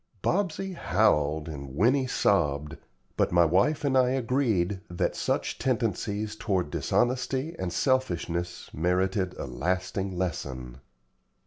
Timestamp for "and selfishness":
7.59-8.71